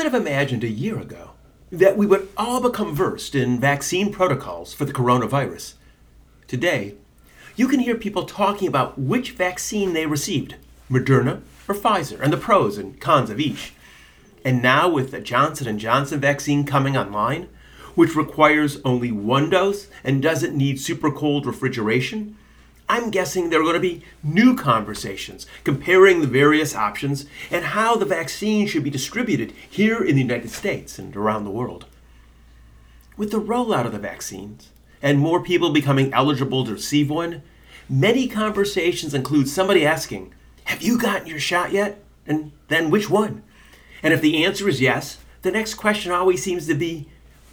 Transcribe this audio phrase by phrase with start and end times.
[0.00, 1.32] could have imagined a year ago
[1.70, 5.74] that we would all become versed in vaccine protocols for the coronavirus.
[6.48, 6.94] Today,
[7.54, 10.54] you can hear people talking about which vaccine they received
[10.90, 13.74] Moderna or Pfizer and the pros and cons of each.
[14.42, 17.50] And now with the Johnson & Johnson vaccine coming online,
[17.94, 22.38] which requires only one dose and doesn't need super cold refrigeration,
[22.90, 27.94] I'm guessing there are going to be new conversations comparing the various options and how
[27.94, 31.86] the vaccine should be distributed here in the United States and around the world.
[33.16, 37.42] With the rollout of the vaccines and more people becoming eligible to receive one,
[37.88, 40.34] many conversations include somebody asking,
[40.64, 42.02] Have you gotten your shot yet?
[42.26, 43.44] And then which one?
[44.02, 47.06] And if the answer is yes, the next question always seems to be,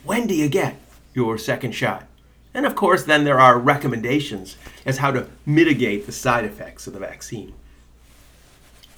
[0.04, 0.78] When do you get
[1.14, 2.08] your second shot?
[2.58, 6.94] And of course, then there are recommendations as how to mitigate the side effects of
[6.94, 7.54] the vaccine.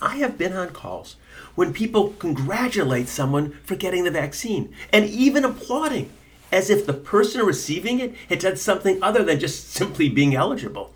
[0.02, 1.18] I have been on calls
[1.56, 6.10] when people congratulate someone for getting the vaccine and even applauding
[6.54, 10.94] as if the person receiving it had done something other than just simply being eligible.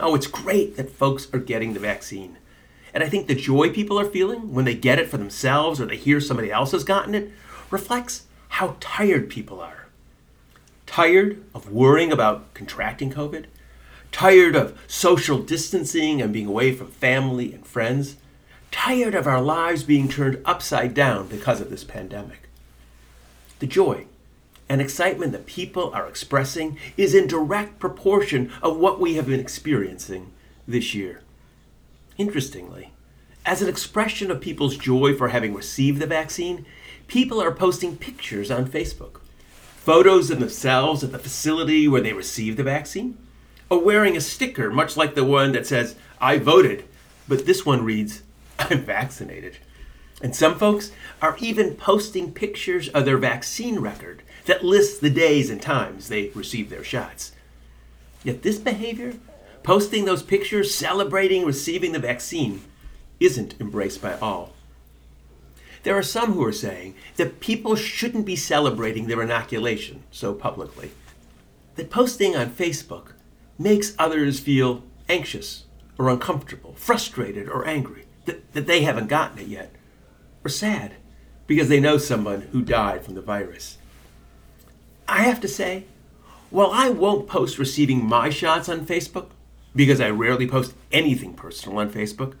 [0.00, 2.38] Oh, it's great that folks are getting the vaccine.
[2.94, 5.84] And I think the joy people are feeling when they get it for themselves or
[5.84, 7.30] they hear somebody else has gotten it
[7.70, 9.83] reflects how tired people are.
[10.94, 13.46] Tired of worrying about contracting COVID,
[14.12, 18.14] tired of social distancing and being away from family and friends,
[18.70, 22.48] tired of our lives being turned upside down because of this pandemic.
[23.58, 24.06] The joy
[24.68, 29.40] and excitement that people are expressing is in direct proportion of what we have been
[29.40, 30.30] experiencing
[30.64, 31.22] this year.
[32.18, 32.92] Interestingly,
[33.44, 36.64] as an expression of people's joy for having received the vaccine,
[37.08, 39.22] people are posting pictures on Facebook.
[39.84, 43.18] Photos of themselves at the facility where they received the vaccine,
[43.68, 46.84] or wearing a sticker much like the one that says, I voted,
[47.28, 48.22] but this one reads,
[48.58, 49.58] I'm vaccinated.
[50.22, 50.90] And some folks
[51.20, 56.30] are even posting pictures of their vaccine record that lists the days and times they
[56.30, 57.32] received their shots.
[58.22, 59.12] Yet this behavior,
[59.62, 62.62] posting those pictures celebrating receiving the vaccine,
[63.20, 64.53] isn't embraced by all.
[65.84, 70.92] There are some who are saying that people shouldn't be celebrating their inoculation so publicly.
[71.76, 73.12] That posting on Facebook
[73.58, 75.64] makes others feel anxious
[75.98, 79.74] or uncomfortable, frustrated or angry, that, that they haven't gotten it yet,
[80.42, 80.94] or sad
[81.46, 83.76] because they know someone who died from the virus.
[85.06, 85.84] I have to say,
[86.48, 89.28] while I won't post receiving my shots on Facebook,
[89.76, 92.36] because I rarely post anything personal on Facebook,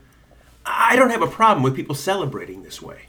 [0.64, 3.02] I don't have a problem with people celebrating this way.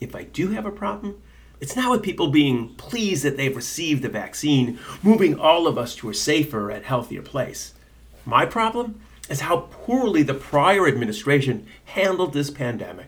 [0.00, 1.20] If I do have a problem,
[1.60, 5.94] it's not with people being pleased that they've received the vaccine, moving all of us
[5.96, 7.72] to a safer and healthier place.
[8.26, 13.06] My problem is how poorly the prior administration handled this pandemic.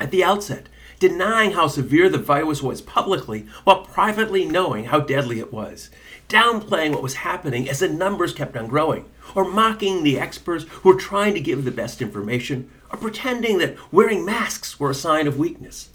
[0.00, 5.38] At the outset, denying how severe the virus was publicly while privately knowing how deadly
[5.38, 5.90] it was,
[6.28, 9.04] downplaying what was happening as the numbers kept on growing,
[9.34, 13.76] or mocking the experts who were trying to give the best information, or pretending that
[13.92, 15.90] wearing masks were a sign of weakness.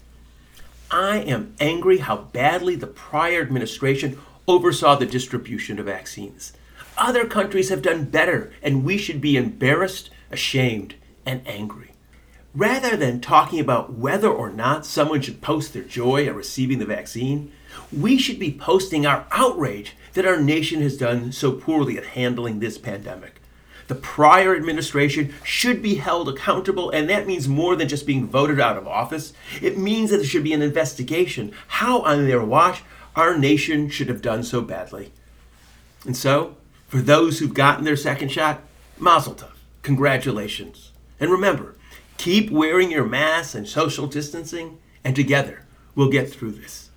[0.90, 6.52] I am angry how badly the prior administration oversaw the distribution of vaccines.
[6.96, 10.94] Other countries have done better, and we should be embarrassed, ashamed,
[11.26, 11.93] and angry.
[12.54, 16.84] Rather than talking about whether or not someone should post their joy at receiving the
[16.84, 17.50] vaccine,
[17.92, 22.60] we should be posting our outrage that our nation has done so poorly at handling
[22.60, 23.40] this pandemic.
[23.88, 28.60] The prior administration should be held accountable, and that means more than just being voted
[28.60, 29.32] out of office.
[29.60, 32.84] It means that there should be an investigation how, on their watch,
[33.16, 35.12] our nation should have done so badly.
[36.06, 38.62] And so, for those who've gotten their second shot,
[38.98, 39.50] mazel tov,
[39.82, 40.92] congratulations.
[41.20, 41.74] And remember,
[42.16, 45.64] keep wearing your masks and social distancing, and together
[45.94, 46.90] we'll get through this.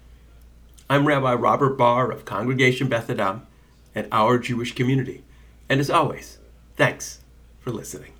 [0.89, 3.45] I'm Rabbi Robert Barr of Congregation Beth Adam
[3.93, 5.23] and our Jewish community.
[5.67, 6.37] And as always,
[6.75, 7.21] thanks
[7.59, 8.16] for listening.